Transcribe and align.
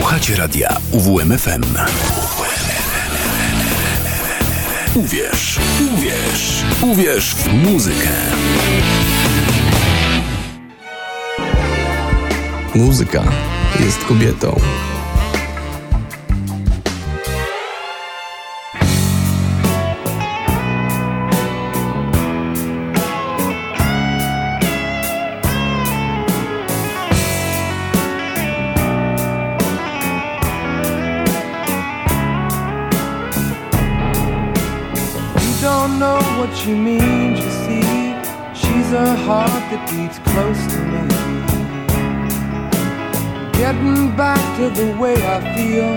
Słuchacie 0.00 0.36
radia 0.36 0.76
UWMFM. 0.92 1.62
Uwierz, 4.94 5.58
uwierz, 5.94 6.64
uwierz 6.82 7.34
w 7.34 7.52
muzykę. 7.52 8.08
Muzyka 12.74 13.24
jest 13.80 14.04
kobietą. 14.04 14.60
She 36.60 36.74
means, 36.74 37.40
you 37.40 37.50
see. 37.64 38.00
She's 38.52 38.92
a 38.92 39.16
heart 39.24 39.64
that 39.70 39.82
beats 39.88 40.18
close 40.30 40.62
to 40.72 40.78
me. 40.92 41.04
Getting 43.56 44.14
back 44.14 44.42
to 44.58 44.68
the 44.68 44.94
way 45.00 45.14
I 45.14 45.38
feel. 45.56 45.96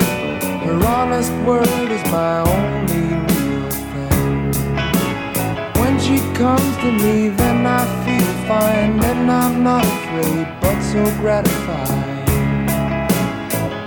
Her 0.63 0.79
honest 0.87 1.33
word 1.45 1.89
is 1.97 2.03
my 2.11 2.39
only 2.55 3.05
real 3.27 3.69
thing. 3.91 4.53
When 5.81 5.99
she 5.99 6.17
comes 6.33 6.75
to 6.83 6.89
me, 7.03 7.27
then 7.27 7.65
I 7.65 7.83
feel 8.05 8.31
fine. 8.47 8.99
Then 8.99 9.29
I'm 9.29 9.63
not 9.63 9.83
afraid, 9.83 10.47
but 10.61 10.79
so 10.81 11.03
gratified. 11.19 12.29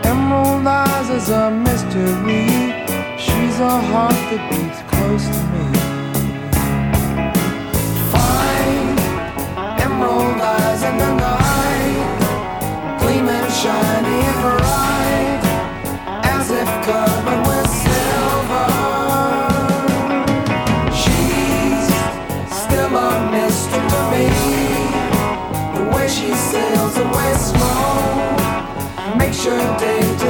Emerald 0.04 0.66
eyes 0.66 1.08
is 1.08 1.30
a 1.30 1.50
mystery. 1.50 2.44
She's 3.16 3.56
a 3.60 3.80
heart 3.92 4.20
that 4.28 4.42
beats 4.50 4.82
close 4.92 5.24
to 5.24 5.40
me. 5.40 5.45
In 10.88 10.98
the 10.98 11.12
night, 11.14 12.98
gleaming 13.00 13.48
shiny 13.60 14.18
and 14.30 14.40
bright, 14.44 15.42
as 16.34 16.50
if 16.50 16.70
covered 16.86 17.42
with 17.48 17.68
silver. 17.82 18.70
She's 21.02 21.86
still 22.62 22.94
a 22.94 23.10
mystery 23.34 23.82
to 23.92 24.00
me. 24.12 24.26
The 25.76 25.84
way 25.92 26.06
she 26.08 26.30
sails 26.50 26.96
away 27.04 27.32
slow 27.48 29.16
makes 29.18 29.44
your 29.44 29.62
day 29.78 30.02
to 30.22 30.28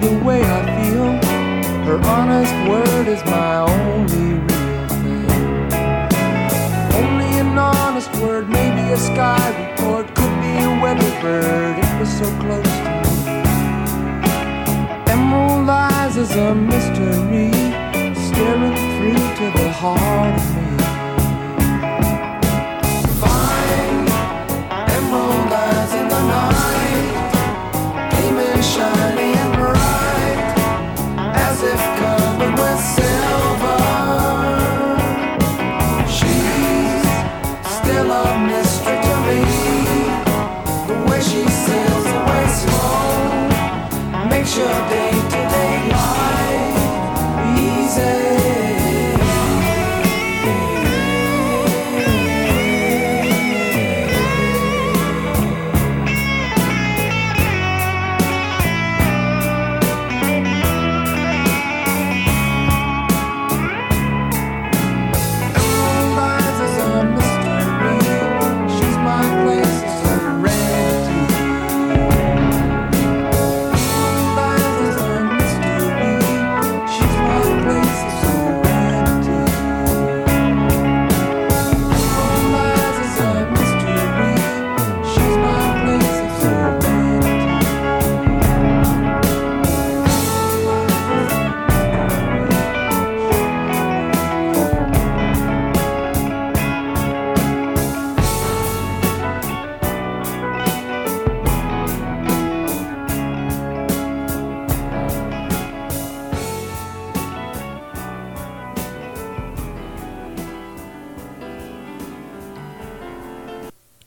the 0.00 0.24
way 0.24 0.42
I 0.42 0.60
feel. 0.76 1.12
Her 1.84 2.00
honest 2.06 2.54
word 2.68 3.08
is 3.08 3.22
my 3.24 3.58
only 3.58 4.38
real 4.48 4.88
thing. 5.02 5.30
Only 7.02 7.30
an 7.38 7.58
honest 7.58 8.10
word, 8.16 8.48
maybe 8.48 8.92
a 8.92 8.96
sky 8.96 9.44
report, 9.60 10.06
could 10.14 10.34
be 10.40 10.54
a 10.62 10.80
weather 10.82 11.12
bird. 11.20 11.78
It 11.78 12.00
was 12.00 12.10
so 12.20 12.26
close 12.40 12.72
to 12.84 12.90
me. 13.02 13.10
Emerald 15.12 15.68
eyes 15.68 16.16
is 16.16 16.30
a 16.36 16.54
mystery, 16.54 17.50
staring 18.28 18.76
through 18.94 19.26
to 19.38 19.46
the 19.58 19.70
heart 19.72 20.34
of 20.40 20.56
me. 20.56 20.61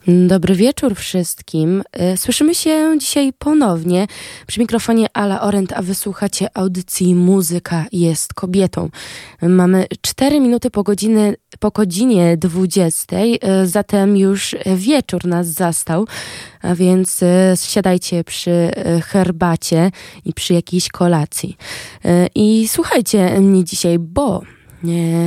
Dobry 0.08 0.56
wieczór 0.56 0.96
wszystkim. 0.96 1.84
E, 1.92 2.18
słyszymy 2.18 2.56
się 2.56 2.96
dzisiaj 3.00 3.34
ponownie 3.34 4.08
przy 4.48 4.60
mikrofonie 4.60 5.08
Ala 5.14 5.42
Orent, 5.42 5.74
a 5.74 5.82
wysłuchacie 5.82 6.58
audycji 6.58 7.16
Muzyka 7.16 7.86
jest 7.92 8.34
kobietą. 8.34 8.90
Mamy 9.42 9.86
4 10.02 10.40
minuty 10.40 10.70
po, 10.70 10.84
godziny, 10.84 11.36
po 11.60 11.72
godzinie 11.72 12.38
20, 12.38 13.16
e, 13.18 13.68
zatem 13.68 14.18
już 14.18 14.56
wieczór 14.76 15.26
nas 15.26 15.48
zastał, 15.48 16.08
a 16.62 16.76
więc 16.76 17.24
e, 17.24 17.54
siadajcie 17.64 18.24
przy 18.24 18.72
herbacie 19.06 19.92
i 20.26 20.34
przy 20.34 20.54
jakiejś 20.54 20.90
kolacji. 20.90 21.58
I 22.36 22.68
słuchajcie 22.68 23.42
mnie 23.42 23.64
dzisiaj, 23.64 24.00
bo 24.00 24.42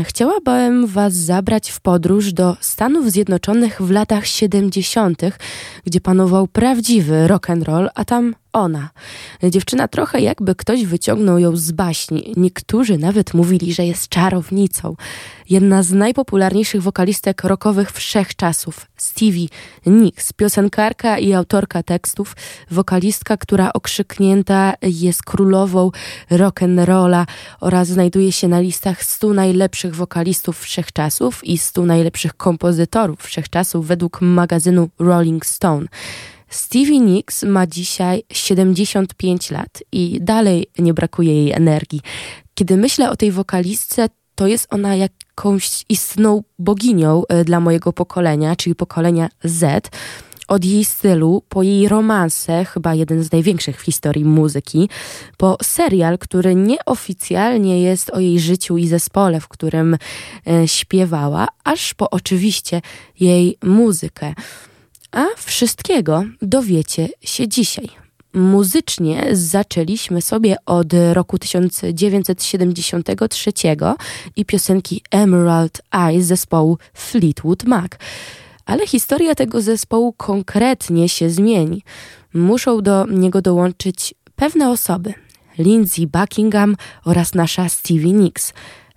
Chciałabym 0.05 0.87
Was 0.87 1.15
zabrać 1.15 1.71
w 1.71 1.81
podróż 1.81 2.33
do 2.33 2.57
Stanów 2.61 3.11
Zjednoczonych 3.11 3.83
w 3.83 3.91
latach 3.91 4.27
70., 4.27 5.23
gdzie 5.85 6.01
panował 6.01 6.47
prawdziwy 6.47 7.29
rock 7.29 7.51
and 7.51 7.65
roll, 7.65 7.89
a 7.95 8.05
tam 8.05 8.35
ona. 8.59 8.91
Dziewczyna 9.43 9.89
trochę 9.89 10.21
jakby 10.21 10.55
ktoś 10.55 10.85
wyciągnął 10.85 11.39
ją 11.39 11.57
z 11.57 11.73
baśni. 11.73 12.33
Niektórzy 12.37 12.99
nawet 12.99 13.35
mówili, 13.35 13.75
że 13.75 13.87
jest 13.87 14.09
czarownicą. 14.09 14.97
Jedna 15.51 15.83
z 15.83 15.93
najpopularniejszych 15.93 16.83
wokalistek 16.83 17.45
rockowych 17.45 17.93
wszechczasów, 17.93 18.87
Stevie 18.97 19.47
Nicks, 19.87 20.33
piosenkarka 20.33 21.19
i 21.19 21.33
autorka 21.33 21.83
tekstów, 21.83 22.37
wokalistka, 22.71 23.37
która 23.37 23.73
okrzyknięta 23.73 24.75
jest 24.83 25.23
królową 25.23 25.91
rock'n'rolla 26.31 27.25
oraz 27.61 27.89
znajduje 27.89 28.33
się 28.33 28.49
na 28.49 28.61
listach 28.61 29.05
100 29.05 29.33
najlepszych 29.33 29.95
wokalistów 29.95 30.61
wszechczasów 30.61 31.45
i 31.45 31.59
100 31.59 31.85
najlepszych 31.87 32.35
kompozytorów 32.35 33.21
wszechczasów 33.23 33.87
według 33.87 34.21
magazynu 34.21 34.89
Rolling 34.99 35.47
Stone. 35.47 35.87
Stevie 36.49 37.01
Nicks 37.01 37.43
ma 37.43 37.67
dzisiaj 37.67 38.23
75 38.33 39.51
lat 39.51 39.83
i 39.93 40.19
dalej 40.21 40.67
nie 40.79 40.95
brakuje 40.95 41.35
jej 41.35 41.53
energii. 41.53 42.01
Kiedy 42.55 42.77
myślę 42.77 43.11
o 43.11 43.17
tej 43.17 43.33
wokalistce, 43.33 44.09
to 44.35 44.47
jest 44.47 44.67
ona 44.71 44.97
jakąś 44.97 45.85
istną 45.89 46.43
boginią 46.59 47.23
e, 47.29 47.45
dla 47.45 47.61
mojego 47.61 47.93
pokolenia, 47.93 48.57
czyli 48.57 48.75
pokolenia 48.75 49.29
Z. 49.45 49.91
Od 50.49 50.65
jej 50.65 50.85
stylu, 50.85 51.43
po 51.49 51.63
jej 51.63 51.89
romanse, 51.89 52.65
chyba 52.65 52.95
jeden 52.95 53.23
z 53.23 53.33
największych 53.33 53.81
w 53.81 53.85
historii 53.85 54.25
muzyki, 54.25 54.89
po 55.37 55.57
serial, 55.63 56.19
który 56.19 56.55
nieoficjalnie 56.55 57.83
jest 57.83 58.11
o 58.11 58.21
jej 58.21 58.41
życiu 58.41 58.77
i 58.79 58.89
zespole, 58.89 59.41
w 59.41 59.49
którym 59.49 59.97
e, 60.47 60.69
śpiewała, 60.69 61.49
aż 61.65 61.95
po 61.95 62.11
oczywiście 62.11 62.83
jej 63.21 63.59
muzykę. 63.63 64.35
A 65.13 65.25
wszystkiego 65.37 66.25
dowiecie 66.43 67.09
się 67.21 67.49
dzisiaj. 67.49 67.89
Muzycznie 68.35 69.27
zaczęliśmy 69.33 70.23
sobie 70.23 70.57
od 70.67 70.93
roku 71.13 71.39
1973 71.39 73.53
i 74.37 74.45
piosenki 74.45 75.03
Emerald 75.11 75.83
Eyes 75.93 76.27
zespołu 76.27 76.79
Fleetwood 76.95 77.65
Mac. 77.65 77.91
Ale 78.67 78.87
historia 78.87 79.35
tego 79.35 79.63
zespołu 79.63 80.13
konkretnie 80.13 81.09
się 81.09 81.31
zmieni. 81.31 81.83
Muszą 82.35 82.83
do 82.83 83.07
niego 83.07 83.43
dołączyć 83.43 84.15
pewne 84.37 84.71
osoby. 84.71 85.15
Lindsey 85.59 86.07
Buckingham 86.07 86.77
oraz 87.05 87.35
nasza 87.35 87.69
Stevie 87.69 88.13
Nicks. 88.13 88.53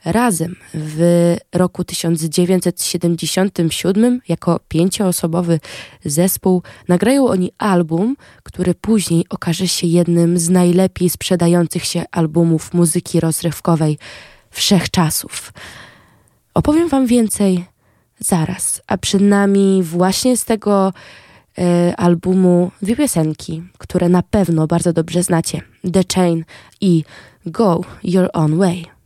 Razem 0.05 0.55
w 0.73 1.35
roku 1.53 1.83
1977 1.83 4.21
jako 4.27 4.59
pięcioosobowy 4.67 5.59
zespół 6.05 6.63
nagrają 6.87 7.27
oni 7.27 7.51
album, 7.57 8.15
który 8.43 8.73
później 8.73 9.25
okaże 9.29 9.67
się 9.67 9.87
jednym 9.87 10.37
z 10.37 10.49
najlepiej 10.49 11.09
sprzedających 11.09 11.85
się 11.85 12.03
albumów 12.11 12.73
muzyki 12.73 13.19
rozrywkowej 13.19 13.97
wszechczasów. 14.51 15.53
Opowiem 16.53 16.89
Wam 16.89 17.07
więcej 17.07 17.65
zaraz, 18.19 18.81
a 18.87 18.97
przed 18.97 19.21
nami 19.21 19.83
właśnie 19.83 20.37
z 20.37 20.45
tego 20.45 20.93
e, 21.57 21.95
albumu 21.95 22.71
dwie 22.81 22.95
piosenki, 22.95 23.63
które 23.77 24.09
na 24.09 24.23
pewno 24.23 24.67
bardzo 24.67 24.93
dobrze 24.93 25.23
znacie: 25.23 25.61
The 25.93 26.03
Chain 26.15 26.45
i 26.81 27.03
Go 27.45 27.81
Your 28.03 28.29
Own 28.33 28.57
Way. 28.57 29.00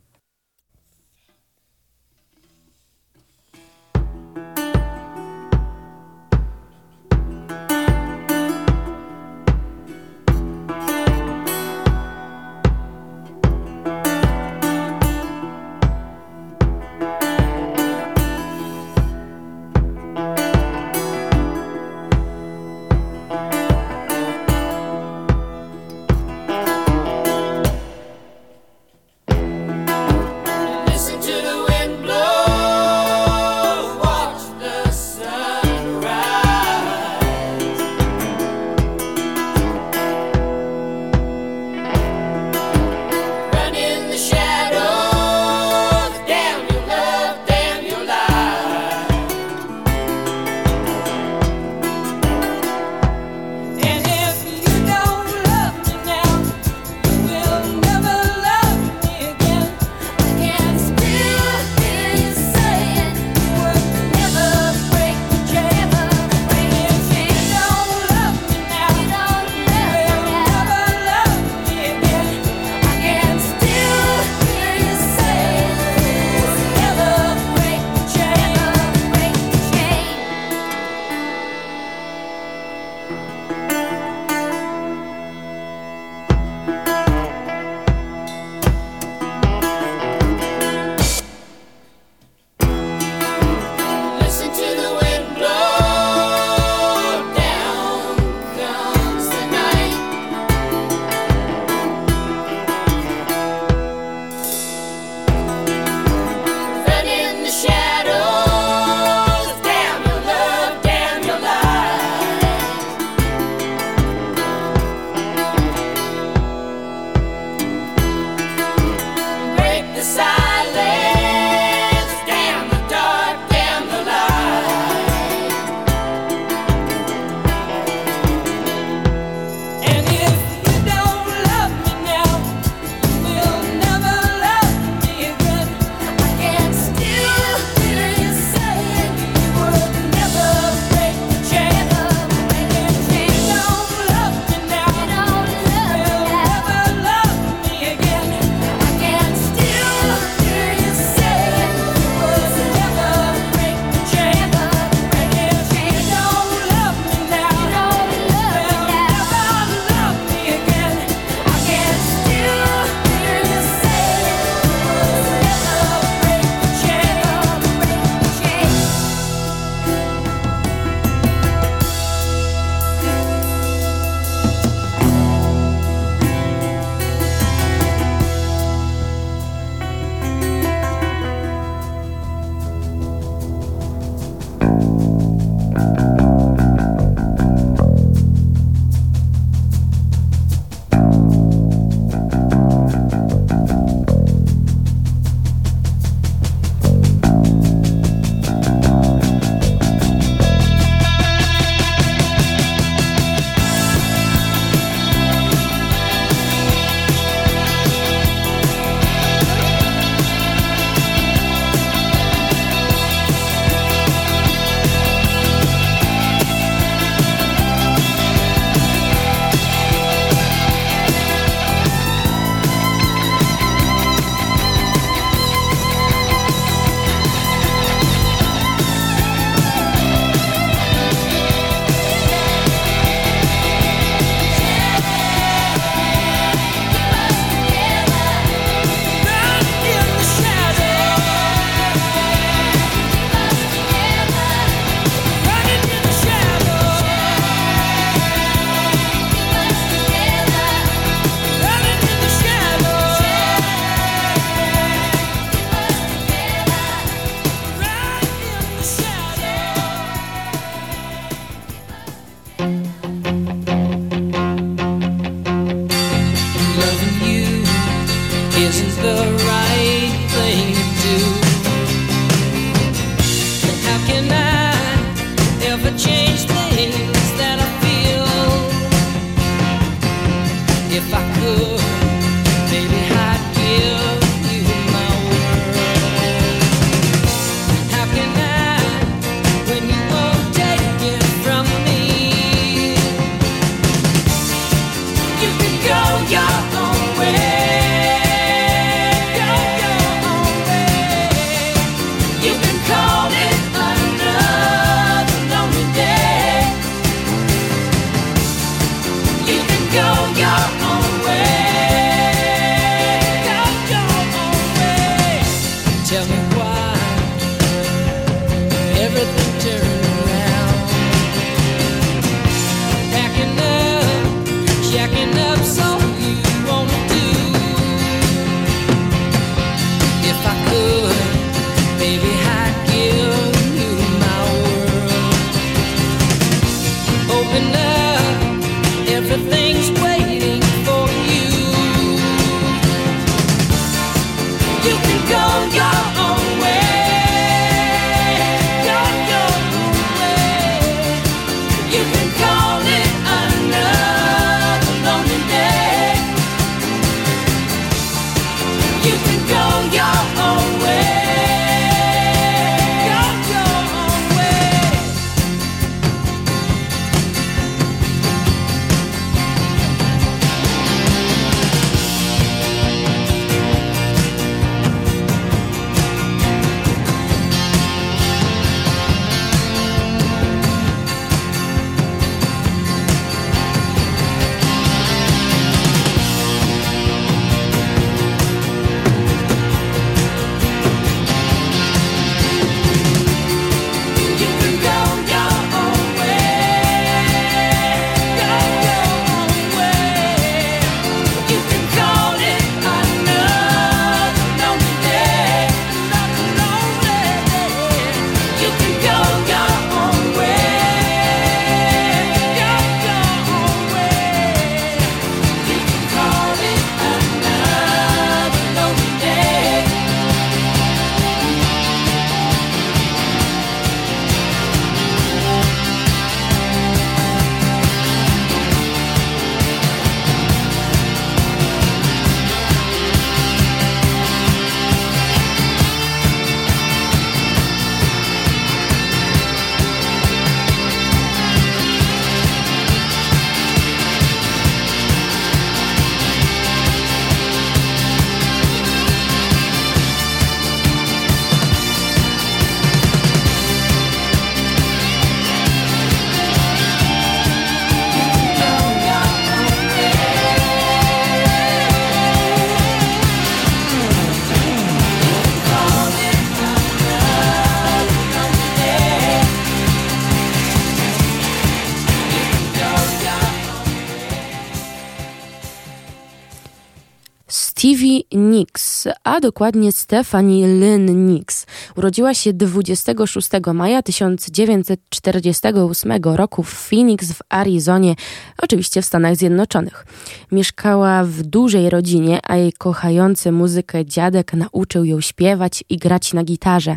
Dokładnie 479.40 479.92
Stephanie 479.92 480.66
Lynn 480.66 481.26
Nicks. 481.26 481.66
Urodziła 481.96 482.34
się 482.34 482.52
26 482.52 483.48
maja 483.74 484.02
1948 484.02 486.12
roku 486.24 486.62
w 486.62 486.88
Phoenix 486.88 487.32
w 487.32 487.38
Arizonie, 487.48 488.14
oczywiście 488.62 489.02
w 489.02 489.04
Stanach 489.04 489.36
Zjednoczonych. 489.36 490.06
Mieszkała 490.52 491.24
w 491.24 491.42
dużej 491.42 491.90
rodzinie, 491.90 492.40
a 492.42 492.56
jej 492.56 492.72
kochający 492.72 493.52
muzykę 493.52 494.04
dziadek 494.04 494.52
nauczył 494.52 495.04
ją 495.04 495.20
śpiewać 495.20 495.84
i 495.88 495.96
grać 495.96 496.32
na 496.32 496.44
gitarze. 496.44 496.96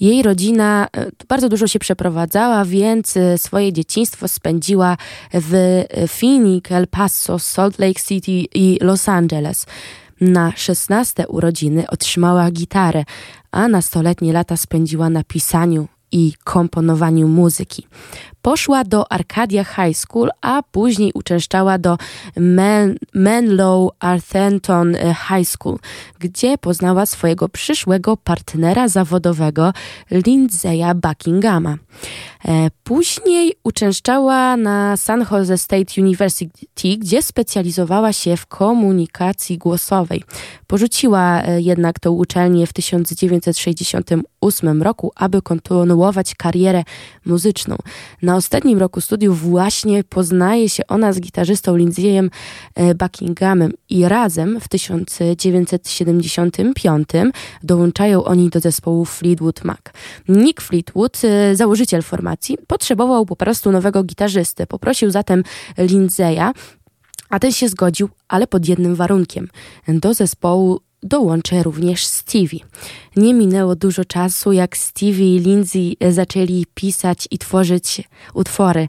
Jej 0.00 0.22
rodzina 0.22 0.88
e, 0.96 1.06
bardzo 1.28 1.48
dużo 1.48 1.66
się 1.66 1.78
przeprowadzała, 1.78 2.64
więc 2.64 3.16
e, 3.16 3.38
swoje 3.38 3.72
dzieciństwo 3.72 4.28
spędziła 4.28 4.96
w 5.34 5.82
Phoenix, 6.08 6.72
El 6.72 6.86
Paso, 6.86 7.38
Salt 7.38 7.78
Lake 7.78 8.00
City 8.00 8.44
i 8.54 8.78
Los 8.80 9.08
Angeles. 9.08 9.66
Na 10.20 10.52
16 10.56 11.28
urodziny 11.28 11.84
otrzymała 11.88 12.50
gitarę, 12.50 13.04
a 13.50 13.68
nastoletnie 13.68 14.32
lata 14.32 14.56
spędziła 14.56 15.10
na 15.10 15.24
pisaniu 15.24 15.88
i 16.12 16.32
komponowaniu 16.44 17.28
muzyki. 17.28 17.86
Poszła 18.42 18.84
do 18.84 19.12
Arcadia 19.12 19.64
High 19.64 19.96
School, 19.96 20.30
a 20.40 20.62
później 20.62 21.10
uczęszczała 21.14 21.78
do 21.78 21.98
Men 22.36 22.96
Menlo 23.14 23.92
Arthurton 23.98 24.96
High 25.28 25.48
School, 25.48 25.78
gdzie 26.18 26.58
poznała 26.58 27.06
swojego 27.06 27.48
przyszłego 27.48 28.16
partnera 28.16 28.88
zawodowego 28.88 29.72
Lindsaya 30.10 30.94
Buckinghama. 30.94 31.76
E, 32.44 32.70
później 32.84 33.54
uczęszczała 33.64 34.56
na 34.56 34.96
San 34.96 35.26
Jose 35.30 35.58
State 35.58 36.00
University, 36.00 36.66
gdzie 36.98 37.22
specjalizowała 37.22 38.12
się 38.12 38.36
w 38.36 38.46
komunikacji 38.46 39.58
głosowej. 39.58 40.24
Porzuciła 40.66 41.42
e, 41.42 41.60
jednak 41.60 42.00
tę 42.00 42.10
uczelnię 42.10 42.66
w 42.66 42.72
1968 42.72 44.82
roku, 44.82 45.12
aby 45.16 45.42
kontynuować 45.42 46.34
karierę 46.34 46.84
muzyczną. 47.26 47.76
Na 48.30 48.36
ostatnim 48.36 48.78
roku 48.78 49.00
studiów 49.00 49.40
właśnie 49.40 50.04
poznaje 50.04 50.68
się 50.68 50.86
ona 50.86 51.12
z 51.12 51.20
gitarzystą 51.20 51.76
Lindsayem 51.76 52.30
e, 52.74 52.94
Buckinghamem 52.94 53.72
i 53.88 54.08
razem 54.08 54.60
w 54.60 54.68
1975 54.68 57.08
dołączają 57.62 58.24
oni 58.24 58.50
do 58.50 58.60
zespołu 58.60 59.04
Fleetwood 59.04 59.64
Mac. 59.64 59.80
Nick 60.28 60.60
Fleetwood, 60.60 61.20
założyciel 61.54 62.02
formacji, 62.02 62.58
potrzebował 62.66 63.26
po 63.26 63.36
prostu 63.36 63.72
nowego 63.72 64.02
gitarzysty. 64.02 64.66
Poprosił 64.66 65.10
zatem 65.10 65.42
Lindseya, 65.78 66.52
a 67.30 67.38
ten 67.38 67.52
się 67.52 67.68
zgodził, 67.68 68.08
ale 68.28 68.46
pod 68.46 68.68
jednym 68.68 68.94
warunkiem. 68.94 69.48
Do 69.88 70.14
zespołu 70.14 70.80
dołączy 71.02 71.62
również 71.62 72.06
Stevie. 72.06 72.58
Nie 73.16 73.34
minęło 73.34 73.76
dużo 73.76 74.04
czasu, 74.04 74.52
jak 74.52 74.76
Stevie 74.76 75.36
i 75.36 75.38
Lindsay 75.38 75.96
zaczęli 76.10 76.66
pisać 76.74 77.28
i 77.30 77.38
tworzyć 77.38 78.02
utwory. 78.34 78.88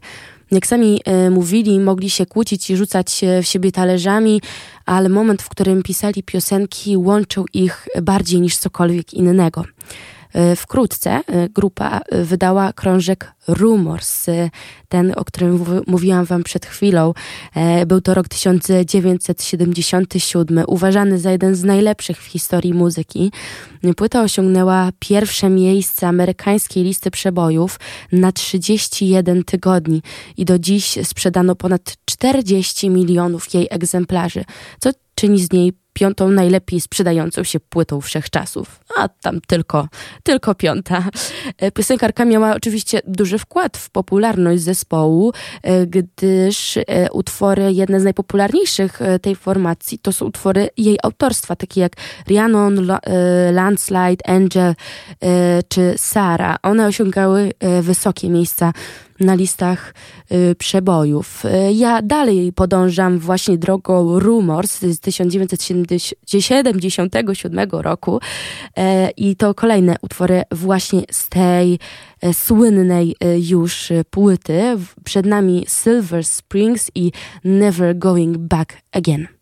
Jak 0.50 0.66
sami 0.66 1.00
e, 1.04 1.30
mówili, 1.30 1.80
mogli 1.80 2.10
się 2.10 2.26
kłócić 2.26 2.70
i 2.70 2.76
rzucać 2.76 3.20
w 3.42 3.46
siebie 3.46 3.72
talerzami, 3.72 4.40
ale 4.86 5.08
moment, 5.08 5.42
w 5.42 5.48
którym 5.48 5.82
pisali 5.82 6.22
piosenki, 6.22 6.96
łączył 6.96 7.44
ich 7.52 7.88
bardziej 8.02 8.40
niż 8.40 8.56
cokolwiek 8.56 9.14
innego. 9.14 9.64
E, 10.32 10.56
wkrótce 10.56 11.10
e, 11.10 11.22
grupa 11.48 12.00
e, 12.08 12.24
wydała 12.24 12.72
krążek 12.72 13.32
Rumors, 13.48 14.26
ten, 14.88 15.12
o 15.16 15.24
którym 15.24 15.64
mówiłam 15.86 16.24
wam 16.24 16.42
przed 16.42 16.66
chwilą. 16.66 17.14
Był 17.86 18.00
to 18.00 18.14
rok 18.14 18.28
1977, 18.28 20.64
uważany 20.66 21.18
za 21.18 21.30
jeden 21.30 21.54
z 21.54 21.64
najlepszych 21.64 22.22
w 22.22 22.26
historii 22.26 22.74
muzyki. 22.74 23.32
Płyta 23.96 24.22
osiągnęła 24.22 24.90
pierwsze 24.98 25.50
miejsce 25.50 26.08
amerykańskiej 26.08 26.84
listy 26.84 27.10
przebojów 27.10 27.80
na 28.12 28.32
31 28.32 29.44
tygodni 29.44 30.02
i 30.36 30.44
do 30.44 30.58
dziś 30.58 30.98
sprzedano 31.02 31.54
ponad 31.54 31.96
40 32.04 32.90
milionów 32.90 33.54
jej 33.54 33.66
egzemplarzy, 33.70 34.44
co 34.80 34.90
czyni 35.14 35.38
z 35.38 35.52
niej 35.52 35.72
piątą 35.92 36.28
najlepiej 36.28 36.80
sprzedającą 36.80 37.44
się 37.44 37.60
płytą 37.60 38.00
wszechczasów. 38.00 38.80
A 38.96 39.08
tam 39.08 39.40
tylko, 39.46 39.88
tylko 40.22 40.54
piąta. 40.54 41.04
E, 41.58 41.70
piosenkarka 41.70 42.24
miała 42.24 42.54
oczywiście 42.54 43.00
duży 43.06 43.38
wkład 43.38 43.76
w 43.76 43.90
popularność 43.90 44.62
zespołu, 44.62 45.32
e, 45.62 45.86
gdyż 45.86 46.76
e, 46.76 46.82
utwory, 47.12 47.72
jedne 47.72 48.00
z 48.00 48.04
najpopularniejszych 48.04 49.00
tej 49.22 49.36
formacji, 49.36 49.98
to 49.98 50.12
są 50.12 50.26
utwory 50.26 50.68
jej 50.76 50.98
autorstwa, 51.02 51.56
takie 51.56 51.80
jak 51.80 51.92
Rhiannon, 52.28 52.90
Landslide, 53.52 54.26
Angel 54.26 54.74
czy 55.68 55.94
Sara. 55.96 56.56
One 56.62 56.86
osiągały 56.86 57.52
wysokie 57.82 58.28
miejsca 58.28 58.72
na 59.22 59.34
listach 59.34 59.94
y, 60.32 60.54
przebojów. 60.54 61.42
Ja 61.72 62.02
dalej 62.02 62.52
podążam 62.52 63.18
właśnie 63.18 63.58
drogą 63.58 64.18
Rumors 64.18 64.80
z 64.80 65.00
1977 65.86 67.70
roku 67.70 68.20
e, 68.76 69.10
i 69.10 69.36
to 69.36 69.54
kolejne 69.54 69.96
utwory 70.02 70.42
właśnie 70.50 71.02
z 71.10 71.28
tej 71.28 71.78
e, 72.20 72.34
słynnej 72.34 73.16
e, 73.20 73.38
już 73.38 73.92
płyty. 74.10 74.62
Przed 75.04 75.26
nami 75.26 75.66
Silver 75.68 76.24
Springs 76.24 76.90
i 76.94 77.12
Never 77.44 77.98
Going 77.98 78.38
Back 78.38 78.76
Again. 78.92 79.41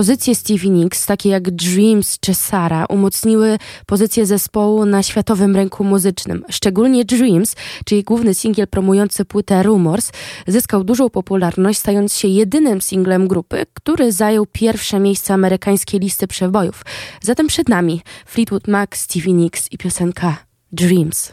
Kompozycje 0.00 0.34
Stevie 0.34 0.70
Nicks, 0.70 1.06
takie 1.06 1.28
jak 1.28 1.50
Dreams 1.50 2.18
czy 2.20 2.34
Sara, 2.34 2.86
umocniły 2.88 3.58
pozycję 3.86 4.26
zespołu 4.26 4.84
na 4.84 5.02
światowym 5.02 5.56
rynku 5.56 5.84
muzycznym. 5.84 6.44
Szczególnie 6.50 7.04
Dreams, 7.04 7.56
czyli 7.84 8.04
główny 8.04 8.34
singiel 8.34 8.68
promujący 8.68 9.24
płytę 9.24 9.62
Rumors, 9.62 10.10
zyskał 10.46 10.84
dużą 10.84 11.10
popularność, 11.10 11.78
stając 11.78 12.14
się 12.14 12.28
jedynym 12.28 12.80
singlem 12.80 13.28
grupy, 13.28 13.66
który 13.74 14.12
zajął 14.12 14.46
pierwsze 14.46 15.00
miejsce 15.00 15.34
amerykańskiej 15.34 16.00
listy 16.00 16.26
przebojów. 16.26 16.82
Zatem 17.22 17.46
przed 17.46 17.68
nami 17.68 18.02
Fleetwood 18.26 18.68
Mac, 18.68 18.96
Stevie 18.96 19.32
Nicks 19.32 19.72
i 19.72 19.78
piosenka 19.78 20.36
Dreams. 20.72 21.30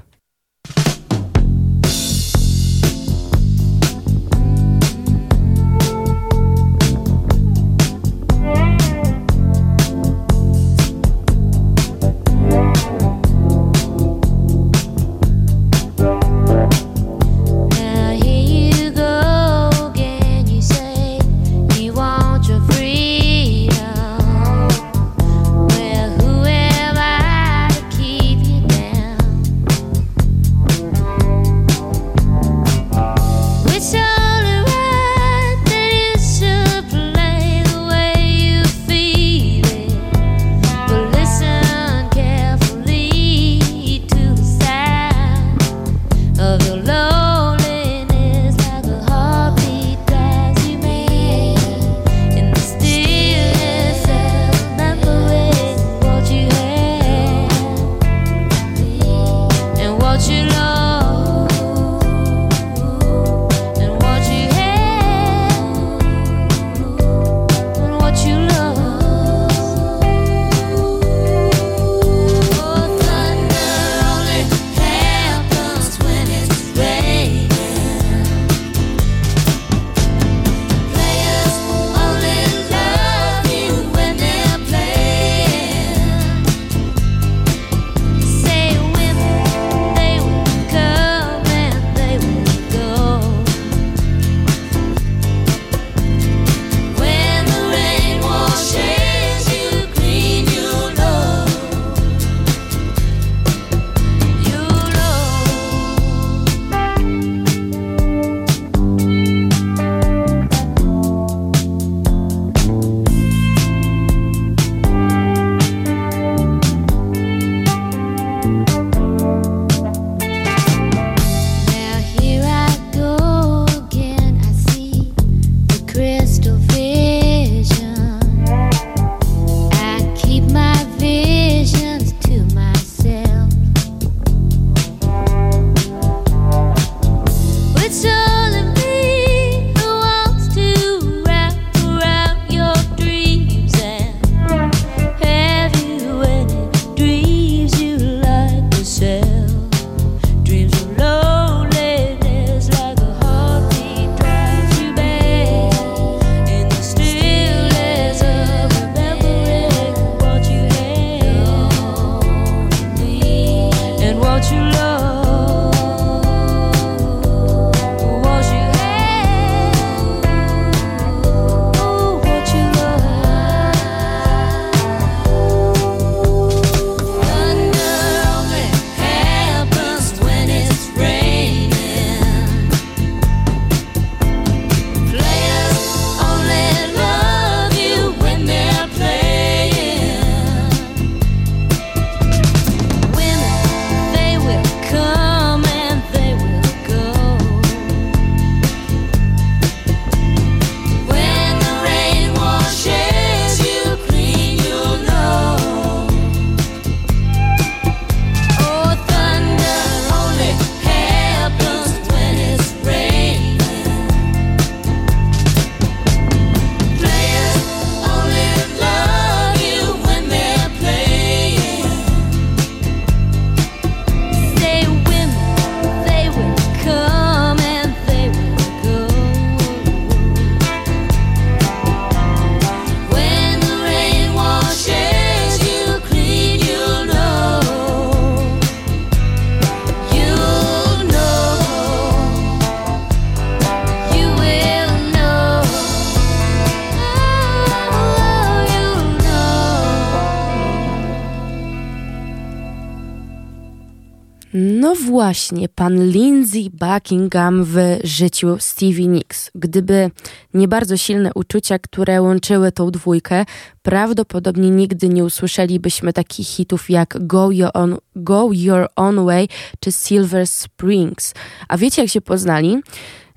Właśnie, 255.28 255.70
pan 255.70 256.10
Lindsay 256.10 256.70
Buckingham 256.74 257.64
w 257.64 257.78
życiu 258.04 258.58
Stevie 258.60 259.08
Nicks. 259.08 259.52
Gdyby 259.56 260.12
nie 260.54 260.68
bardzo 260.68 260.98
silne 260.98 261.32
uczucia, 261.36 261.80
które 261.80 262.22
łączyły 262.22 262.72
tą 262.72 262.92
dwójkę, 262.92 263.46
prawdopodobnie 263.82 264.70
nigdy 264.70 265.10
nie 265.10 265.24
usłyszelibyśmy 265.24 266.14
takich 266.14 266.48
hitów 266.48 266.90
jak 266.90 267.28
Go 267.28 267.52
Your 267.52 267.72
Own, 267.74 267.98
Go 268.16 268.50
Your 268.52 268.88
Own 268.96 269.26
Way 269.26 269.48
czy 269.80 269.92
Silver 269.92 270.48
Springs. 270.48 271.34
A 271.68 271.78
wiecie 271.78 272.02
jak 272.02 272.12
się 272.12 272.22
poznali? 272.22 272.82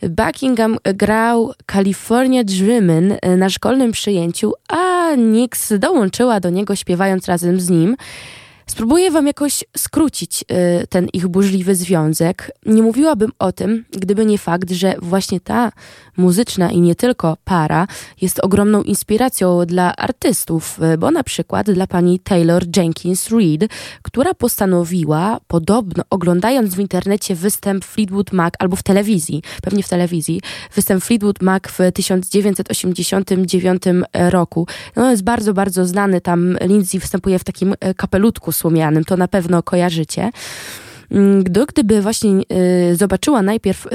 Buckingham 0.02 0.76
grał 0.94 1.52
California 1.72 2.44
Dreamin' 2.44 3.36
na 3.36 3.50
szkolnym 3.50 3.92
przyjęciu, 3.92 4.52
a 4.68 5.14
Nicks 5.14 5.72
dołączyła 5.78 6.40
do 6.40 6.50
niego 6.50 6.76
śpiewając 6.76 7.26
razem 7.26 7.60
z 7.60 7.70
nim. 7.70 7.96
Spróbuję 8.70 9.10
wam 9.10 9.26
jakoś 9.26 9.64
skrócić 9.76 10.42
y, 10.82 10.86
ten 10.86 11.08
ich 11.12 11.28
burzliwy 11.28 11.74
związek. 11.74 12.50
Nie 12.66 12.82
mówiłabym 12.82 13.32
o 13.38 13.52
tym, 13.52 13.84
gdyby 13.90 14.26
nie 14.26 14.38
fakt, 14.38 14.70
że 14.70 14.94
właśnie 15.02 15.40
ta 15.40 15.72
muzyczna 16.16 16.70
i 16.70 16.80
nie 16.80 16.94
tylko 16.94 17.36
para 17.44 17.86
jest 18.20 18.40
ogromną 18.40 18.82
inspiracją 18.82 19.66
dla 19.66 19.96
artystów, 19.96 20.78
y, 20.94 20.98
bo 20.98 21.10
na 21.10 21.22
przykład 21.22 21.70
dla 21.70 21.86
pani 21.86 22.18
Taylor 22.18 22.62
Jenkins 22.76 23.30
Reid, 23.30 23.64
która 24.02 24.34
postanowiła, 24.34 25.40
podobno 25.46 26.04
oglądając 26.10 26.74
w 26.74 26.78
internecie 26.78 27.34
występ 27.34 27.84
Fleetwood 27.84 28.32
Mac 28.32 28.54
albo 28.58 28.76
w 28.76 28.82
telewizji, 28.82 29.42
pewnie 29.62 29.82
w 29.82 29.88
telewizji, 29.88 30.40
występ 30.74 31.04
Fleetwood 31.04 31.42
Mac 31.42 31.62
w 31.66 31.78
1989 31.94 33.82
roku. 34.12 34.66
No 34.96 35.10
jest 35.10 35.22
bardzo, 35.22 35.54
bardzo 35.54 35.86
znany, 35.86 36.20
tam 36.20 36.56
Lindsay 36.60 37.00
występuje 37.00 37.38
w 37.38 37.44
takim 37.44 37.72
y, 37.72 37.94
kapelutku 37.94 38.52
słomianym, 38.60 39.04
to 39.04 39.16
na 39.16 39.28
pewno 39.28 39.62
kojarzycie. 39.62 40.30
Mm, 41.10 41.44
gdyby 41.68 42.02
właśnie 42.02 42.30
y, 42.90 42.96
zobaczyła 42.96 43.42
najpierw 43.42 43.86
y, 43.86 43.90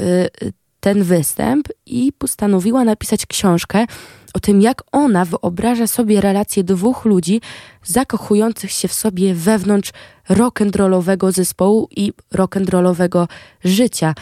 ten 0.80 1.02
występ 1.02 1.68
i 1.86 2.12
postanowiła 2.12 2.84
napisać 2.84 3.26
książkę 3.26 3.86
o 4.34 4.40
tym, 4.40 4.62
jak 4.62 4.82
ona 4.92 5.24
wyobraża 5.24 5.86
sobie 5.86 6.20
relacje 6.20 6.64
dwóch 6.64 7.04
ludzi 7.04 7.40
zakochujących 7.84 8.70
się 8.70 8.88
w 8.88 8.92
sobie 8.92 9.34
wewnątrz 9.34 9.92
rock'n'rollowego 10.30 11.32
zespołu 11.32 11.88
i 11.96 12.12
rock'n'rollowego 12.34 13.26
życia. 13.64 14.14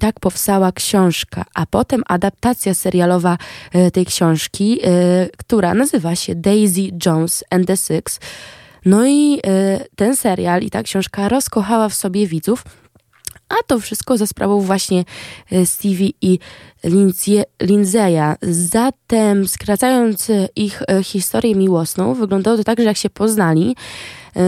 Tak 0.00 0.20
powstała 0.20 0.72
książka, 0.72 1.44
a 1.54 1.66
potem 1.66 2.02
adaptacja 2.06 2.74
serialowa 2.74 3.38
y, 3.74 3.90
tej 3.90 4.06
książki, 4.06 4.80
która 5.38 5.74
nazywa 5.74 6.16
się 6.16 6.34
Daisy 6.34 6.80
Jones 7.06 7.44
and 7.50 7.66
the 7.66 7.76
Six. 7.76 8.20
No 8.84 9.06
i 9.06 9.40
y, 9.46 9.86
ten 9.96 10.16
serial 10.16 10.62
i 10.62 10.70
ta 10.70 10.82
książka 10.82 11.28
rozkochała 11.28 11.88
w 11.88 11.94
sobie 11.94 12.26
widzów, 12.26 12.64
a 13.48 13.54
to 13.66 13.80
wszystko 13.80 14.16
za 14.16 14.26
sprawą 14.26 14.60
właśnie 14.60 15.04
y, 15.52 15.66
Stevie 15.66 16.10
i 16.22 16.38
Lindsaya. 17.62 18.36
Zatem, 18.42 19.48
skracając 19.48 20.30
ich 20.56 20.82
y, 20.82 21.04
historię 21.04 21.54
miłosną, 21.54 22.14
wyglądało 22.14 22.56
to 22.56 22.64
tak, 22.64 22.78
że 22.78 22.84
jak 22.84 22.96
się 22.96 23.10
poznali, 23.10 23.76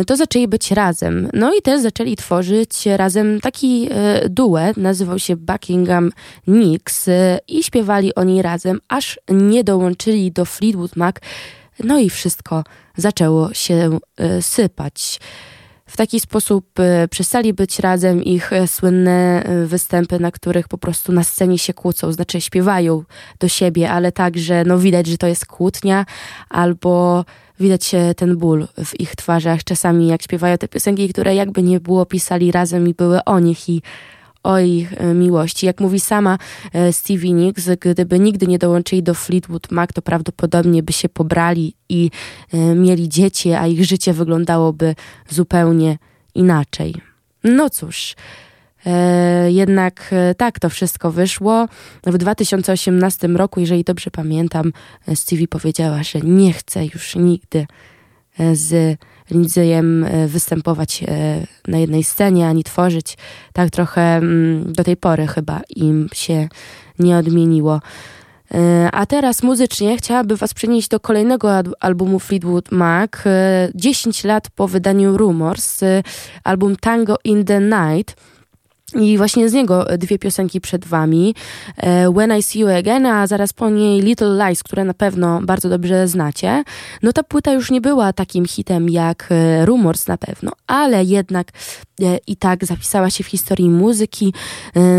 to 0.07 0.16
zaczęli 0.16 0.49
być 0.49 0.71
razem. 0.71 1.31
No 1.33 1.55
i 1.55 1.62
też 1.62 1.81
zaczęli 1.81 2.16
tworzyć 2.16 2.87
razem 2.87 3.40
taki 3.40 3.88
duet, 4.29 4.77
nazywał 4.77 5.19
się 5.19 5.37
Buckingham 5.37 6.12
Nicks 6.47 7.07
i 7.49 7.62
śpiewali 7.62 8.14
oni 8.14 8.43
razem, 8.43 8.81
aż 8.88 9.21
nie 9.29 9.64
dołączyli 9.64 10.33
do 10.33 10.45
Fleetwood 10.45 10.97
Mac, 10.97 11.16
no 11.85 11.99
i 11.99 12.11
wszystko 12.11 12.64
zaczęło 13.01 13.55
się 13.55 13.99
e, 14.17 14.43
sypać. 14.43 15.21
W 15.87 15.97
taki 15.97 16.21
sposób 16.21 16.81
e, 16.81 17.09
przestali 17.09 17.53
być 17.53 17.79
razem 17.79 18.25
ich 18.25 18.53
e, 18.53 18.67
słynne 18.67 19.45
występy, 19.67 20.21
na 20.21 20.31
których 20.31 20.69
po 20.69 20.79
prostu 20.79 21.13
na 21.13 21.25
scenie 21.25 21.59
się 21.59 21.75
kłócą, 21.75 22.13
znaczy 22.13 22.41
śpiewają 22.41 23.05
do 23.39 23.49
siebie, 23.49 23.91
ale 23.91 24.13
także 24.13 24.65
no, 24.65 24.79
widać, 24.79 25.07
że 25.07 25.19
to 25.19 25.27
jest 25.27 25.47
kłótnia 25.47 26.07
albo 26.49 27.25
widać 27.61 27.91
ten 28.17 28.37
ból 28.37 28.67
w 28.85 29.01
ich 29.01 29.17
twarzach. 29.17 29.65
Czasami 29.65 30.07
jak 30.07 30.23
śpiewają 30.23 30.59
te 30.59 30.69
piosenki, 30.69 31.09
które 31.09 31.35
jakby 31.35 31.63
nie 31.63 31.81
było 31.81 32.07
pisali 32.07 32.53
razem 32.53 32.89
i 32.89 32.95
były 32.95 33.25
o 33.25 33.39
nich 33.39 33.69
i 33.69 33.83
o 34.42 34.59
ich 34.59 34.92
e, 34.92 35.14
miłości. 35.14 35.66
Jak 35.66 35.81
mówi 35.81 36.00
sama 36.00 36.38
e, 36.72 36.92
Stevie 36.92 37.33
Nicks, 37.33 37.68
gdyby 37.81 38.20
nigdy 38.20 38.46
nie 38.46 38.59
dołączyli 38.59 39.03
do 39.03 39.14
Fleetwood 39.14 39.70
Mac, 39.70 39.90
to 39.92 40.03
prawdopodobnie 40.03 40.83
by 40.83 40.92
się 40.92 41.09
pobrali 41.09 41.74
i 41.88 42.11
e, 42.53 42.74
mieli 42.74 43.09
dzieci, 43.09 43.53
a 43.53 43.66
ich 43.66 43.85
życie 43.85 44.12
wyglądałoby 44.12 44.94
zupełnie 45.29 45.98
inaczej. 46.35 46.94
No 47.44 47.70
cóż. 47.70 48.14
jednak 49.48 50.14
tak 50.37 50.59
to 50.59 50.68
wszystko 50.70 51.11
wyszło. 51.11 51.68
W 52.07 52.18
2018 52.18 53.29
roku, 53.29 53.61
jeżeli 53.61 53.85
dobrze 53.85 54.11
pamiętam, 54.11 54.72
Stevie 55.14 55.48
powiedziała, 55.48 56.03
że 56.03 56.20
nie 56.20 56.53
chce 56.53 56.85
już 56.85 57.16
nigdy 57.16 57.66
z 58.53 58.98
Lindsayem 59.31 60.05
e, 60.05 60.27
występować 60.27 61.03
e, 61.03 61.07
na 61.69 61.79
jednej 61.79 62.05
scenie, 62.05 62.49
ani 62.49 62.64
tworzyć. 62.64 63.16
Tak 63.53 63.71
trochę 63.71 64.16
mm, 64.16 64.73
do 64.73 64.85
tej 64.85 64.97
pory 64.97 65.27
chyba 65.27 65.61
im 65.77 66.09
się 66.12 66.49
nie 66.99 67.16
odmieniło. 67.16 67.81
E, 68.55 68.88
a 68.93 69.07
teraz 69.07 69.43
muzycznie 69.43 69.97
chciałabym 69.97 70.37
Was 70.37 70.55
przenieść 70.55 70.88
do 70.88 71.01
kolejnego 71.01 71.51
albumu 71.81 72.19
Fleetwood 72.19 72.73
Mac. 72.73 73.11
10 73.75 74.25
lat 74.25 74.51
po 74.51 74.69
wydaniu 74.69 75.16
Rumors, 75.16 75.81
album 76.45 76.77
Tango 76.77 77.16
in 77.25 77.45
the 77.45 77.61
Night. 77.61 78.16
I 78.94 79.18
właśnie 79.18 79.48
z 79.48 79.53
niego 79.53 79.87
dwie 79.98 80.18
piosenki 80.18 80.61
przed 80.61 80.87
wami. 80.87 81.35
E, 81.76 82.12
When 82.12 82.38
I 82.38 82.42
See 82.42 82.59
You 82.61 82.68
Again, 82.68 83.07
a 83.07 83.26
zaraz 83.26 83.53
po 83.53 83.70
niej 83.70 84.00
Little 84.00 84.46
Lies, 84.46 84.62
które 84.62 84.85
na 84.85 84.94
pewno 84.94 85.40
bardzo 85.42 85.68
dobrze 85.68 86.09
znacie. 86.09 86.64
No 87.03 87.12
ta 87.12 87.22
płyta 87.22 87.53
już 87.53 87.70
nie 87.70 87.81
była 87.81 88.12
takim 88.12 88.46
hitem 88.46 88.88
jak 88.88 89.29
e, 89.31 89.66
Rumors 89.66 90.07
na 90.07 90.18
pewno, 90.18 90.53
ale 90.66 91.05
jednak 91.05 91.48
e, 92.03 92.18
i 92.26 92.37
tak 92.37 92.64
zapisała 92.64 93.11
się 93.11 93.24
w 93.24 93.26
historii 93.26 93.70
muzyki. 93.70 94.35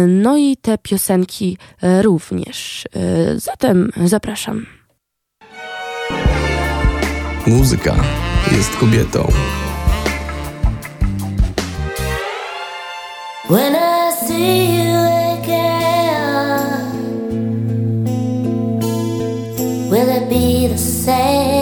No 0.08 0.38
i 0.38 0.58
te 0.58 0.77
piosenki 0.77 1.58
również. 2.01 2.88
Zatem 3.36 3.91
zapraszam. 4.06 4.65
Muzyka 7.47 7.95
jest 8.51 8.75
kobietą. 8.75 9.27
When 13.52 13.76
I 13.76 14.12
see 14.12 14.78
you 14.78 14.96
again, 15.36 15.90
will 19.90 20.08
it 20.08 20.30
be 20.30 20.68
the 20.68 20.78
same? 20.78 21.61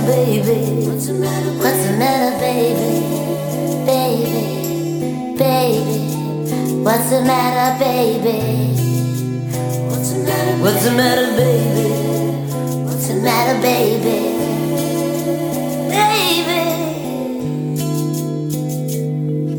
Matter, 0.00 0.12
baby? 0.12 0.86
What's 0.86 1.06
the 1.06 1.14
matter, 1.14 1.52
What's 1.58 1.86
the 1.86 1.92
matter 1.98 2.38
baby? 2.38 3.00
Baby, 3.86 5.36
baby. 5.36 5.98
What's 6.82 7.10
the 7.10 7.22
matter, 7.22 7.78
baby? 7.78 8.38
What's 9.88 10.12
the 10.12 10.18
matter? 10.24 10.62
What's 10.62 10.84
the 10.84 10.90
matter, 10.92 11.36
baby? 11.36 11.88
What's 12.84 13.08
the 13.08 13.14
matter, 13.14 13.60
baby? 13.60 14.18
Baby. 15.90 16.62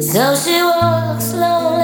So 0.01 0.35
she 0.35 0.61
walks 0.61 1.25
slowly 1.25 1.80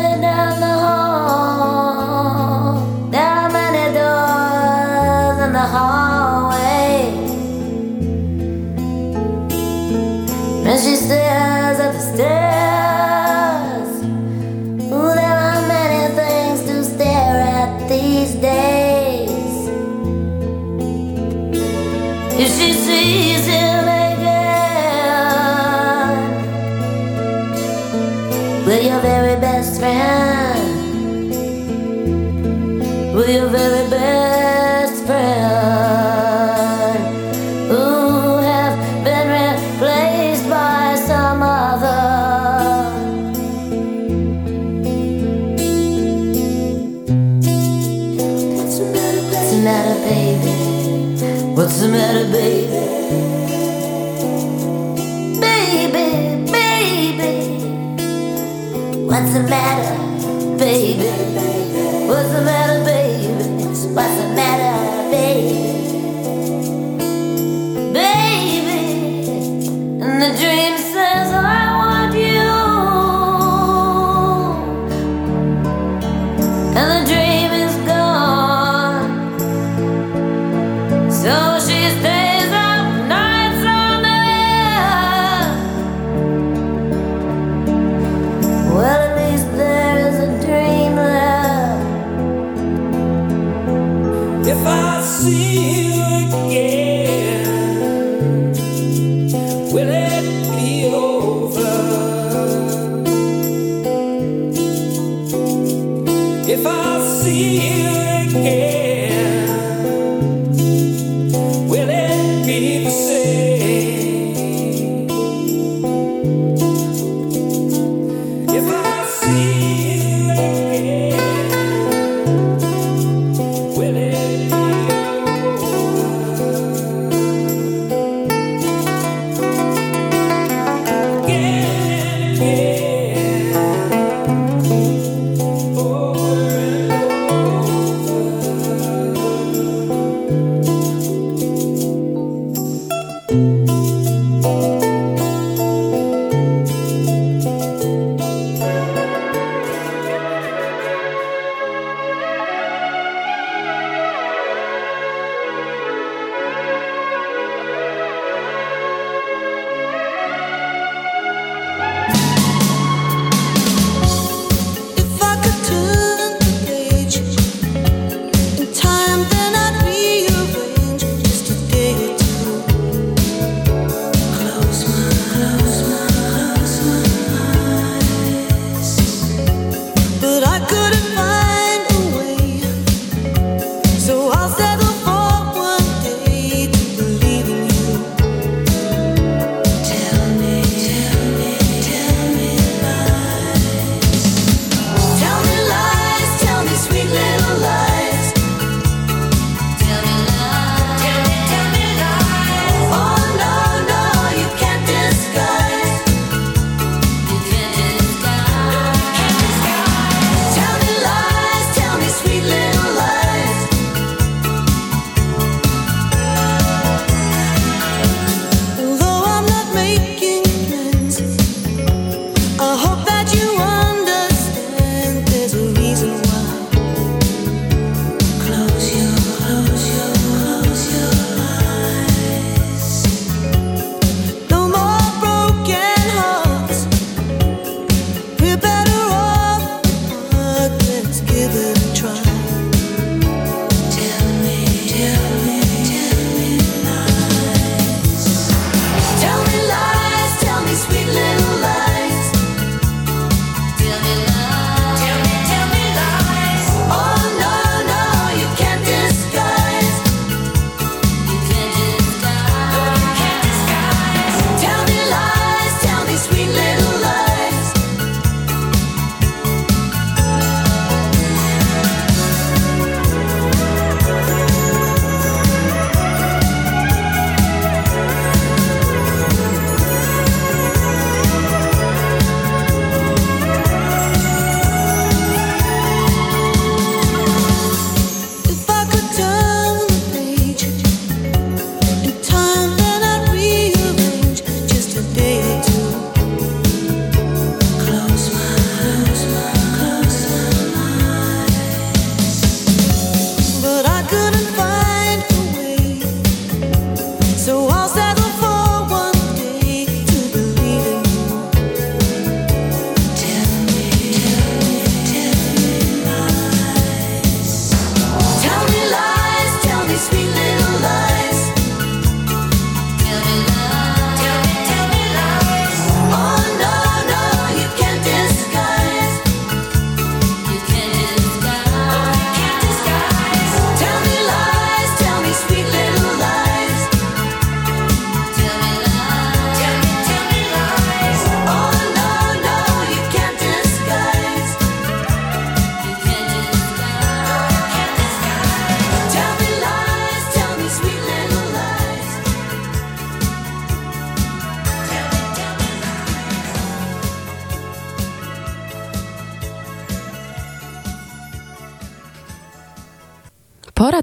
of 33.27 33.33
your 33.33 33.49
very 33.49 33.89
best 33.89 35.05
friend 35.05 35.37
who 37.67 38.37
have 38.37 39.03
been 39.03 39.27
replaced 39.27 40.49
by 40.49 40.95
some 40.95 41.43
other. 41.43 42.05
What's 48.55 48.77
the 49.51 49.57
matter, 49.63 49.99
baby? 50.07 50.55
What's 51.55 51.79
the 51.81 51.87
matter, 51.89 52.31
baby? 52.31 52.56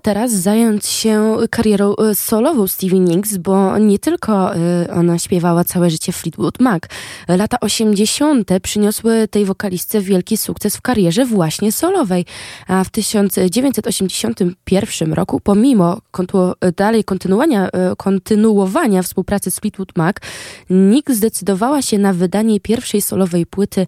Teraz 0.05 0.33
zająć 0.33 0.87
się 0.87 1.37
karierą 1.51 1.95
e, 1.97 2.15
solową 2.15 2.67
Stevie 2.67 3.01
Nicks, 3.01 3.37
bo 3.37 3.79
nie 3.79 3.99
tylko 3.99 4.55
e, 4.55 4.59
ona 4.93 5.19
śpiewała 5.19 5.65
całe 5.65 5.91
życie 5.91 6.13
Fleetwood 6.13 6.61
Mac. 6.61 6.83
Lata 7.29 7.61
80. 7.61 8.51
przyniosły 8.63 9.29
tej 9.29 9.45
wokalistce 9.45 10.01
wielki 10.01 10.37
sukces 10.37 10.77
w 10.77 10.81
karierze 10.81 11.25
właśnie 11.25 11.73
solowej, 11.73 12.25
a 12.67 12.85
w 12.85 12.91
1981 12.91 15.13
roku, 15.13 15.41
pomimo 15.41 15.99
kontu- 16.13 16.73
dalej 16.77 17.05
kontynuowania, 17.05 17.71
e, 17.71 17.97
kontynuowania 17.97 19.03
współpracy 19.03 19.51
z 19.51 19.61
Fleetwood 19.61 19.97
Mac, 19.97 20.17
Nicks 20.71 21.17
zdecydowała 21.17 21.83
się 21.83 21.99
na 21.99 22.13
wydanie 22.13 22.61
pierwszej 22.61 23.03
solowej 23.03 23.47
płyty 23.47 23.87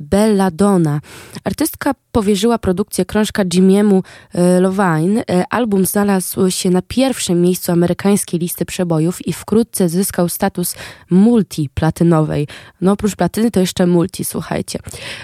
Belladonna. 0.00 1.00
Artystka 1.44 1.94
powierzyła 2.12 2.58
produkcję 2.58 3.04
krążka 3.04 3.44
Jimiemu 3.44 4.02
e, 4.34 4.60
Lovine. 4.60 5.24
E, 5.30 5.44
Album 5.50 5.86
znalazł 5.86 6.50
się 6.50 6.70
na 6.70 6.82
pierwszym 6.82 7.42
miejscu 7.42 7.72
amerykańskiej 7.72 8.40
listy 8.40 8.64
przebojów 8.64 9.26
i 9.26 9.32
wkrótce 9.32 9.88
zyskał 9.88 10.28
status 10.28 10.74
multiplatynowej. 11.10 12.46
No 12.80 12.92
oprócz 12.92 13.16
platyny 13.16 13.50
to 13.50 13.60
jeszcze 13.60 13.86
multi, 13.86 14.24
słuchajcie. 14.24 14.78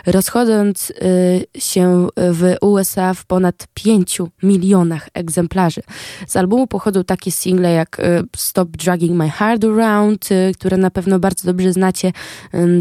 Rozchodząc 0.06 0.90
e, 0.90 1.60
się 1.60 2.08
w 2.16 2.54
USA 2.60 3.14
w 3.14 3.26
ponad 3.26 3.66
5 3.74 4.18
milionach 4.42 5.08
egzemplarzy. 5.14 5.80
Z 6.26 6.36
albumu 6.36 6.66
pochodzą 6.66 7.04
takie 7.04 7.30
single 7.30 7.72
jak 7.72 8.00
Stop 8.36 8.68
Dragging 8.68 9.16
My 9.16 9.30
Heart 9.30 9.64
Around, 9.64 10.28
które 10.54 10.76
na 10.76 10.90
pewno 10.90 11.18
bardzo 11.18 11.46
dobrze 11.46 11.72
znacie. 11.72 12.12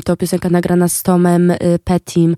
To 0.06 0.18
piosenka 0.18 0.50
nagrana 0.50 0.88
z 0.88 1.04
Tomem 1.04 1.54
Pettim. 1.80 2.36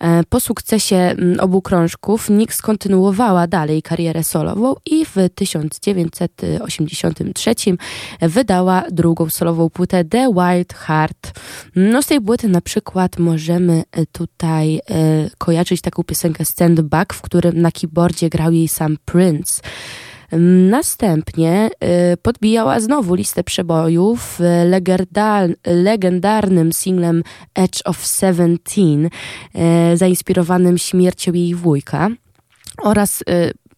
E, 0.00 0.22
Po 0.28 0.40
sukcesie 0.40 1.16
obu 1.40 1.62
krążków 1.62 2.30
Nix 2.30 2.62
kontynuowała 2.62 3.46
dalej 3.46 3.82
karierę 3.82 4.24
solową 4.24 4.74
i 4.86 5.04
w 5.04 5.14
1983 5.34 7.54
wydała 8.20 8.82
drugą 8.90 9.30
solową 9.30 9.70
płytę 9.70 10.04
The 10.04 10.28
Wild 10.34 10.74
Heart. 10.74 11.32
No 11.76 12.02
z 12.02 12.06
tej 12.06 12.20
płyty 12.20 12.48
na 12.48 12.60
przykład 12.60 13.18
możemy 13.18 13.82
e, 13.92 14.06
tutaj 14.06 14.76
e, 14.76 14.80
kojarzyć 15.38 15.80
taką 15.80 16.02
piosenkę 16.02 16.44
Stand 16.44 16.80
Back, 16.80 17.14
w 17.14 17.22
którym 17.22 17.60
na 17.60 17.70
keyboardzie 17.70 18.28
grał 18.28 18.52
jej 18.52 18.68
sam 18.68 18.96
Prince. 19.04 19.62
Następnie 20.70 21.70
y, 22.12 22.16
podbijała 22.16 22.80
znowu 22.80 23.14
listę 23.14 23.44
przebojów 23.44 24.40
y, 24.40 24.44
legendar- 24.70 25.54
legendarnym 25.66 26.72
singlem 26.72 27.22
Edge 27.54 27.80
of 27.84 28.06
Seventeen, 28.06 29.06
y, 29.06 29.96
zainspirowanym 29.96 30.78
śmiercią 30.78 31.32
jej 31.32 31.54
wujka 31.54 32.08
oraz 32.82 33.24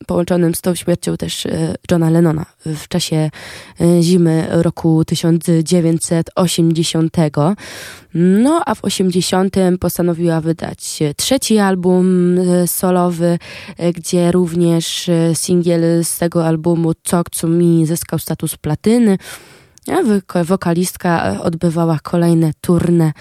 połączonym 0.07 0.55
z 0.55 0.61
tą 0.61 0.75
śmiercią 0.75 1.17
też 1.17 1.47
y, 1.47 1.75
Johna 1.91 2.11
Lennona 2.11 2.47
w 2.67 2.89
czasie 2.89 3.31
y, 3.81 4.03
zimy 4.03 4.47
roku 4.51 5.05
1980. 5.05 7.17
No 8.15 8.63
a 8.67 8.75
w 8.75 8.85
80 8.85 9.57
postanowiła 9.81 10.41
wydać 10.41 11.03
e, 11.03 11.15
trzeci 11.15 11.59
album 11.59 12.37
e, 12.39 12.67
solowy, 12.67 13.39
e, 13.77 13.93
gdzie 13.93 14.33
również 14.33 15.09
e, 15.09 15.35
singiel 15.35 16.05
z 16.05 16.19
tego 16.19 16.47
albumu 16.47 16.95
to 16.95 17.23
Me 17.47 17.87
zyskał 17.87 18.19
status 18.19 18.57
platyny. 18.57 19.19
A 19.89 20.45
wokalistka 20.45 21.33
e, 21.33 21.41
odbywała 21.41 21.99
kolejne 22.03 22.51
turne 22.61 23.13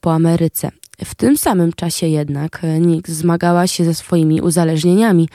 po 0.00 0.14
Ameryce. 0.14 0.70
W 1.04 1.14
tym 1.14 1.36
samym 1.36 1.72
czasie 1.72 2.06
jednak 2.06 2.60
e, 2.62 2.80
Nix 2.80 3.10
zmagała 3.10 3.66
się 3.66 3.84
ze 3.84 3.94
swoimi 3.94 4.40
uzależnieniami, 4.40 5.28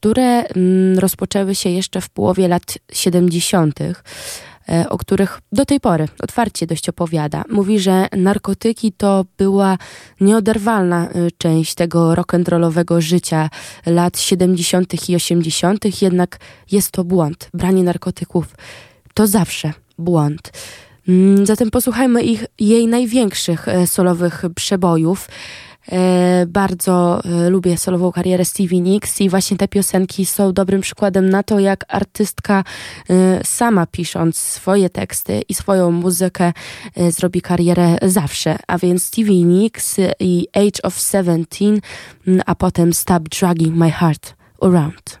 które 0.00 0.44
mm, 0.44 0.98
rozpoczęły 0.98 1.54
się 1.54 1.70
jeszcze 1.70 2.00
w 2.00 2.10
połowie 2.10 2.48
lat 2.48 2.78
70., 2.92 3.80
e, 3.80 4.88
o 4.88 4.98
których 4.98 5.40
do 5.52 5.64
tej 5.64 5.80
pory 5.80 6.08
otwarcie 6.20 6.66
dość 6.66 6.88
opowiada. 6.88 7.44
Mówi, 7.50 7.78
że 7.78 8.08
narkotyki 8.16 8.92
to 8.92 9.24
była 9.38 9.78
nieoderwalna 10.20 11.08
e, 11.08 11.30
część 11.38 11.74
tego 11.74 12.14
rock'n'rollowego 12.14 13.00
życia 13.00 13.50
lat 13.86 14.18
70. 14.18 15.08
i 15.08 15.16
80., 15.16 16.02
jednak 16.02 16.38
jest 16.72 16.90
to 16.90 17.04
błąd. 17.04 17.48
Branie 17.54 17.82
narkotyków 17.82 18.46
to 19.14 19.26
zawsze 19.26 19.72
błąd. 19.98 20.52
Mm, 21.08 21.46
Zatem 21.46 21.70
posłuchajmy 21.70 22.22
ich, 22.22 22.44
jej 22.58 22.86
największych 22.86 23.68
e, 23.68 23.86
solowych 23.86 24.44
przebojów. 24.54 25.28
E, 25.92 26.46
bardzo 26.46 27.20
e, 27.24 27.50
lubię 27.50 27.78
solową 27.78 28.12
karierę 28.12 28.44
Stevie 28.44 28.80
Nicks 28.80 29.20
i 29.20 29.28
właśnie 29.28 29.56
te 29.56 29.68
piosenki 29.68 30.26
są 30.26 30.52
dobrym 30.52 30.80
przykładem 30.80 31.30
na 31.30 31.42
to, 31.42 31.58
jak 31.58 31.84
artystka 31.88 32.64
e, 33.10 33.44
sama 33.44 33.86
pisząc 33.86 34.36
swoje 34.36 34.90
teksty 34.90 35.42
i 35.48 35.54
swoją 35.54 35.90
muzykę 35.90 36.52
zrobi 37.08 37.40
karierę 37.40 37.96
zawsze. 38.02 38.56
A 38.66 38.78
więc 38.78 39.04
Stevie 39.04 39.44
Nicks 39.44 39.96
i 40.20 40.48
Age 40.52 40.82
of 40.82 41.00
Seventeen, 41.00 41.80
mm, 42.26 42.42
a 42.46 42.54
potem 42.54 42.92
Stop 42.92 43.28
Dragging 43.28 43.76
My 43.76 43.90
Heart 43.90 44.34
Around. 44.60 45.18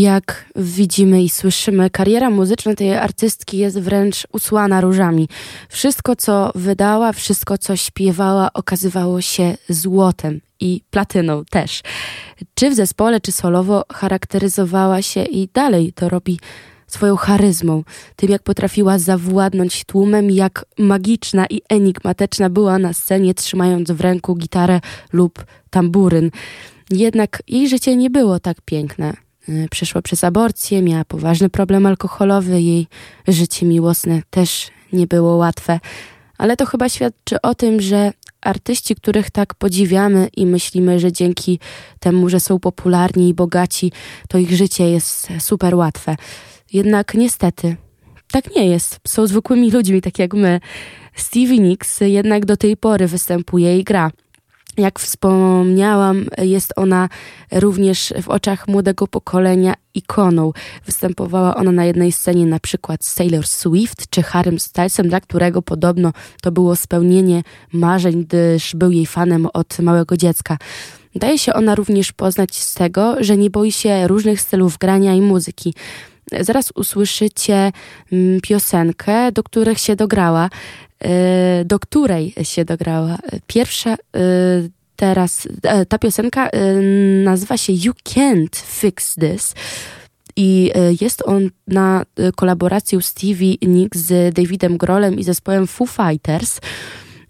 Jak 0.00 0.44
widzimy 0.56 1.22
i 1.22 1.28
słyszymy, 1.28 1.90
kariera 1.90 2.30
muzyczna 2.30 2.74
tej 2.74 2.94
artystki 2.94 3.58
jest 3.58 3.80
wręcz 3.80 4.26
usłana 4.32 4.80
różami. 4.80 5.28
Wszystko, 5.68 6.16
co 6.16 6.52
wydała, 6.54 7.12
wszystko, 7.12 7.58
co 7.58 7.76
śpiewała, 7.76 8.52
okazywało 8.52 9.20
się 9.20 9.56
złotem 9.68 10.40
i 10.60 10.82
platyną 10.90 11.44
też. 11.50 11.82
Czy 12.54 12.70
w 12.70 12.74
zespole, 12.74 13.20
czy 13.20 13.32
solowo 13.32 13.84
charakteryzowała 13.92 15.02
się 15.02 15.24
i 15.24 15.48
dalej 15.54 15.92
to 15.92 16.08
robi 16.08 16.38
swoją 16.86 17.16
charyzmą, 17.16 17.84
tym 18.16 18.30
jak 18.30 18.42
potrafiła 18.42 18.98
zawładnąć 18.98 19.84
tłumem, 19.84 20.30
jak 20.30 20.64
magiczna 20.78 21.46
i 21.50 21.60
enigmatyczna 21.68 22.50
była 22.50 22.78
na 22.78 22.92
scenie, 22.92 23.34
trzymając 23.34 23.90
w 23.90 24.00
ręku 24.00 24.34
gitarę 24.36 24.80
lub 25.12 25.44
tamburyn. 25.70 26.30
Jednak 26.90 27.42
jej 27.48 27.68
życie 27.68 27.96
nie 27.96 28.10
było 28.10 28.40
tak 28.40 28.60
piękne. 28.60 29.27
Y, 29.48 29.66
Przeszła 29.70 30.02
przez 30.02 30.24
aborcję, 30.24 30.82
miała 30.82 31.04
poważny 31.04 31.48
problem 31.48 31.86
alkoholowy, 31.86 32.62
jej 32.62 32.86
życie 33.28 33.66
miłosne 33.66 34.22
też 34.30 34.70
nie 34.92 35.06
było 35.06 35.36
łatwe. 35.36 35.80
Ale 36.38 36.56
to 36.56 36.66
chyba 36.66 36.88
świadczy 36.88 37.42
o 37.42 37.54
tym, 37.54 37.80
że 37.80 38.12
artyści, 38.40 38.94
których 38.94 39.30
tak 39.30 39.54
podziwiamy 39.54 40.28
i 40.36 40.46
myślimy, 40.46 41.00
że 41.00 41.12
dzięki 41.12 41.58
temu, 42.00 42.28
że 42.28 42.40
są 42.40 42.58
popularni 42.58 43.28
i 43.28 43.34
bogaci, 43.34 43.92
to 44.28 44.38
ich 44.38 44.52
życie 44.52 44.90
jest 44.90 45.28
super 45.38 45.74
łatwe. 45.74 46.16
Jednak 46.72 47.14
niestety 47.14 47.76
tak 48.32 48.56
nie 48.56 48.68
jest. 48.68 49.00
Są 49.06 49.26
zwykłymi 49.26 49.70
ludźmi, 49.70 50.02
tak 50.02 50.18
jak 50.18 50.34
my. 50.34 50.60
Stevie 51.14 51.58
Nicks 51.58 52.00
jednak 52.00 52.46
do 52.46 52.56
tej 52.56 52.76
pory 52.76 53.06
występuje 53.06 53.78
i 53.78 53.84
gra. 53.84 54.10
Jak 54.78 54.98
wspomniałam, 54.98 56.24
jest 56.38 56.72
ona 56.76 57.08
również 57.52 58.14
w 58.22 58.28
oczach 58.28 58.68
młodego 58.68 59.06
pokolenia 59.06 59.74
ikoną. 59.94 60.52
Występowała 60.86 61.56
ona 61.56 61.72
na 61.72 61.84
jednej 61.84 62.12
scenie 62.12 62.46
na 62.46 62.60
przykład 62.60 63.04
z 63.04 63.14
Taylor 63.14 63.46
Swift 63.46 64.10
czy 64.10 64.22
Harrym 64.22 64.58
Stylesem, 64.58 65.08
dla 65.08 65.20
którego 65.20 65.62
podobno 65.62 66.12
to 66.42 66.52
było 66.52 66.76
spełnienie 66.76 67.42
marzeń, 67.72 68.24
gdyż 68.24 68.74
był 68.74 68.90
jej 68.90 69.06
fanem 69.06 69.48
od 69.54 69.78
małego 69.78 70.16
dziecka. 70.16 70.58
Daje 71.14 71.38
się 71.38 71.54
ona 71.54 71.74
również 71.74 72.12
poznać 72.12 72.56
z 72.56 72.74
tego, 72.74 73.16
że 73.20 73.36
nie 73.36 73.50
boi 73.50 73.72
się 73.72 74.08
różnych 74.08 74.40
stylów 74.40 74.78
grania 74.78 75.14
i 75.14 75.20
muzyki. 75.20 75.74
Zaraz 76.40 76.72
usłyszycie 76.74 77.72
mm, 78.12 78.40
piosenkę, 78.40 79.32
do 79.32 79.42
których 79.42 79.78
się 79.78 79.96
dograła, 79.96 80.50
do 81.64 81.78
której 81.78 82.34
się 82.42 82.64
dograła. 82.64 83.18
Pierwsza 83.46 83.94
e, 83.94 83.96
teraz, 84.96 85.48
e, 85.62 85.86
ta 85.86 85.98
piosenka 85.98 86.48
e, 86.48 86.74
nazywa 87.24 87.56
się 87.56 87.72
You 87.72 87.92
Can't 88.04 88.56
Fix 88.56 89.14
This. 89.14 89.54
I 90.36 90.70
e, 90.74 90.80
jest 91.00 91.22
on 91.26 91.50
na 91.66 92.04
e, 92.16 92.32
kolaborację 92.32 93.02
Stevie 93.02 93.54
Nicks 93.62 93.98
z 93.98 94.34
Davidem 94.34 94.76
Grohlem 94.76 95.18
i 95.18 95.24
zespołem 95.24 95.66
Foo 95.66 95.86
Fighters. 95.86 96.60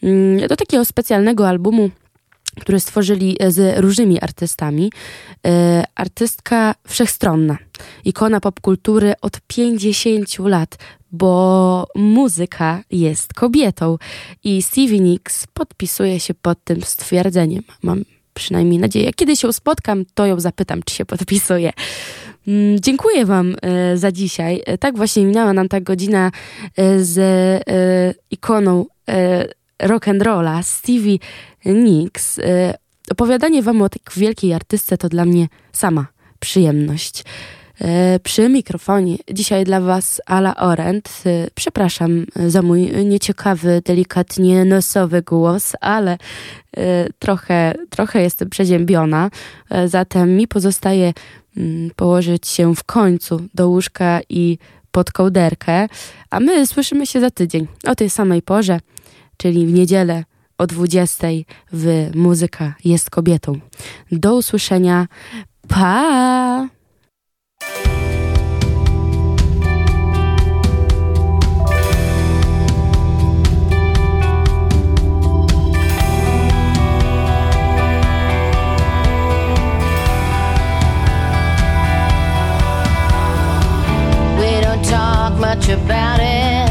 Mm, 0.02 0.48
Do 0.48 0.56
takiego 0.56 0.84
specjalnego 0.84 1.48
albumu 1.48 1.90
które 2.60 2.80
stworzyli 2.80 3.36
e, 3.40 3.50
z 3.50 3.80
różnymi 3.80 4.20
artystami. 4.20 4.92
E, 5.46 5.84
artystka 5.94 6.74
wszechstronna, 6.86 7.58
ikona 8.04 8.40
popkultury 8.40 9.14
od 9.20 9.40
50 9.46 10.38
lat, 10.38 10.78
bo 11.12 11.86
muzyka 11.94 12.82
jest 12.90 13.34
kobietą 13.34 13.98
i 14.44 14.62
Stevie 14.62 15.00
Nicks 15.00 15.46
podpisuje 15.46 16.20
się 16.20 16.34
pod 16.34 16.64
tym 16.64 16.82
stwierdzeniem. 16.82 17.62
Mam 17.82 18.04
przynajmniej 18.34 18.78
nadzieję. 18.78 19.12
Kiedy 19.12 19.36
się 19.36 19.52
spotkam, 19.52 20.04
to 20.14 20.26
ją 20.26 20.40
zapytam, 20.40 20.82
czy 20.82 20.94
się 20.94 21.04
podpisuje. 21.04 21.72
Mm, 22.48 22.80
Dziękuję 22.80 23.26
Wam 23.26 23.56
e, 23.62 23.96
za 23.96 24.12
dzisiaj. 24.12 24.62
Tak 24.80 24.96
właśnie 24.96 25.24
minęła 25.24 25.52
nam 25.52 25.68
ta 25.68 25.80
godzina 25.80 26.30
z 26.98 27.18
ikoną 28.30 28.86
rock'n'rolla 29.82 30.62
Stevie 30.62 31.18
Nicks. 31.64 32.38
E, 32.38 32.74
Opowiadanie 33.10 33.62
Wam 33.62 33.82
o 33.82 33.88
tak 33.88 34.12
wielkiej 34.16 34.54
artystce 34.54 34.98
to 34.98 35.08
dla 35.08 35.24
mnie 35.24 35.48
sama 35.72 36.06
przyjemność. 36.40 37.24
E, 37.80 38.20
Przy 38.20 38.48
mikrofonie 38.48 39.16
dzisiaj 39.32 39.64
dla 39.64 39.80
Was 39.80 40.20
Ala 40.26 40.56
Orent. 40.56 41.22
E, 41.26 41.46
Przepraszam 41.54 42.26
za 42.46 42.62
mój 42.62 42.80
nieciekawy, 43.06 43.82
delikatnie 43.84 44.64
nosowy 44.64 45.22
głos, 45.22 45.72
ale 45.80 46.18
trochę, 47.18 47.74
trochę 47.90 48.22
jestem 48.22 48.50
przeziębiona. 48.50 49.30
Zatem 49.86 50.36
mi 50.36 50.48
pozostaje 50.48 51.12
mm, 51.56 51.90
położyć 51.96 52.48
się 52.48 52.74
w 52.74 52.84
końcu 52.84 53.40
do 53.54 53.68
łóżka 53.68 54.20
i 54.28 54.58
pod 54.92 55.12
kołderkę, 55.12 55.88
a 56.30 56.40
my 56.40 56.66
słyszymy 56.66 57.06
się 57.06 57.20
za 57.20 57.30
tydzień 57.30 57.66
o 57.86 57.94
tej 57.94 58.10
samej 58.10 58.42
porze, 58.42 58.80
czyli 59.38 59.66
w 59.66 59.72
niedzielę 59.72 60.24
o 60.58 60.66
20 60.66 61.28
w 61.72 62.10
Muzyka 62.14 62.74
jest 62.84 63.10
kobietą. 63.10 63.60
Do 64.12 64.36
usłyszenia. 64.36 65.06
Pa! 65.68 66.68
Much 85.38 85.68
about 85.68 86.18
it. 86.20 86.68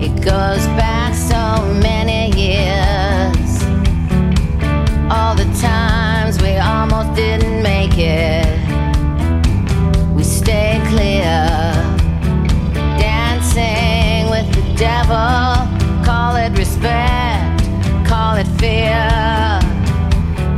It 0.00 0.24
goes 0.24 0.66
back 0.78 0.97
so 1.28 1.74
many 1.82 2.30
years. 2.44 3.50
All 5.12 5.34
the 5.34 5.48
times 5.60 6.40
we 6.40 6.56
almost 6.56 7.14
didn't 7.14 7.62
make 7.62 7.98
it, 7.98 8.46
we 10.16 10.22
stay 10.24 10.80
clear. 10.88 11.36
Dancing 12.98 14.30
with 14.30 14.48
the 14.56 14.64
devil, 14.76 15.44
call 16.08 16.36
it 16.36 16.56
respect, 16.56 17.60
call 18.08 18.36
it 18.36 18.48
fear. 18.60 19.06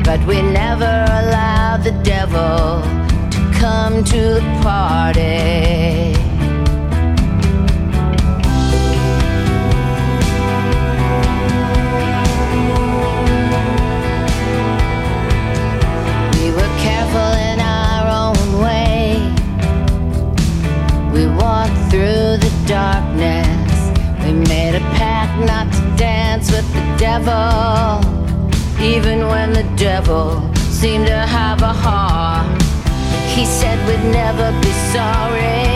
But 0.04 0.20
we 0.24 0.40
never 0.42 0.94
allow 1.20 1.78
the 1.78 1.94
devil 2.04 2.80
to 3.34 3.40
come 3.58 4.04
to 4.04 4.20
the 4.38 4.60
party. 4.62 5.89
Devil. 27.10 27.98
Even 28.80 29.26
when 29.26 29.52
the 29.52 29.66
devil 29.76 30.26
seemed 30.54 31.06
to 31.06 31.20
have 31.38 31.60
a 31.60 31.74
heart, 31.84 32.62
he 33.34 33.44
said 33.44 33.76
we'd 33.88 34.12
never 34.12 34.48
be 34.60 34.72
sorry 34.94 35.69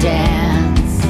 dance. 0.00 1.04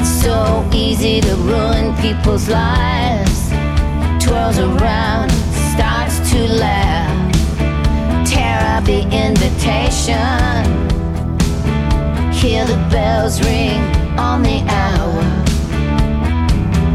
It's 0.00 0.22
so 0.22 0.68
easy 0.72 1.20
to 1.20 1.34
ruin 1.36 1.94
people's 1.96 2.48
lives. 2.48 3.50
Twirls 4.22 4.58
around, 4.58 5.30
starts 5.74 6.18
to 6.30 6.38
laugh. 6.54 7.34
Tear 8.26 8.58
up 8.76 8.84
the 8.84 9.02
invitation. 9.10 10.64
Hear 12.32 12.64
the 12.64 12.78
bells 12.90 13.40
ring 13.42 13.80
on 14.18 14.42
the 14.42 14.62
hour. 14.68 15.22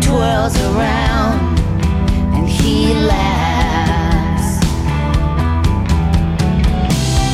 Twirls 0.01 0.55
around, 0.69 1.59
and 2.35 2.47
he 2.47 2.93
laughs. 2.93 4.59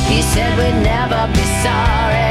He 0.10 0.22
said 0.22 0.58
we'd 0.58 0.84
never 0.84 1.28
be 1.34 1.44
sorry. 1.64 2.31